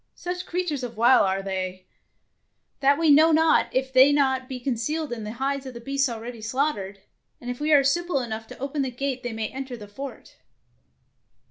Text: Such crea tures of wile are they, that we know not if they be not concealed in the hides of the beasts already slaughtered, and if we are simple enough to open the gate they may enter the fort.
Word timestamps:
Such 0.15 0.47
crea 0.47 0.65
tures 0.65 0.81
of 0.83 0.97
wile 0.97 1.23
are 1.25 1.43
they, 1.43 1.85
that 2.79 2.97
we 2.97 3.11
know 3.11 3.31
not 3.31 3.67
if 3.71 3.93
they 3.93 4.07
be 4.09 4.13
not 4.13 4.49
concealed 4.49 5.13
in 5.13 5.23
the 5.25 5.33
hides 5.33 5.67
of 5.67 5.75
the 5.75 5.79
beasts 5.79 6.09
already 6.09 6.41
slaughtered, 6.41 7.01
and 7.39 7.51
if 7.51 7.59
we 7.59 7.71
are 7.71 7.83
simple 7.83 8.19
enough 8.19 8.47
to 8.47 8.57
open 8.57 8.81
the 8.81 8.89
gate 8.89 9.21
they 9.21 9.31
may 9.31 9.49
enter 9.49 9.77
the 9.77 9.87
fort. 9.87 10.37